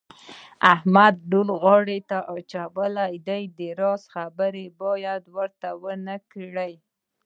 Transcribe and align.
احمد 0.73 1.13
ډول 1.31 1.49
غاړې 1.63 1.99
ته 2.09 2.17
اچولی 2.35 3.13
دی 3.27 3.41
د 3.57 3.59
راز 3.79 4.03
خبره 4.13 4.65
باید 4.81 5.23
ورته 5.37 5.69
ونه 5.81 6.15
کړې. 6.31 6.73